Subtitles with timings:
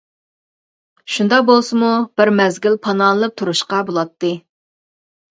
[1.15, 1.89] شۇنداق بولسىمۇ
[2.21, 4.33] بىر مەزگىل پاناھلىنىپ تۇرۇشقا بولاتتى.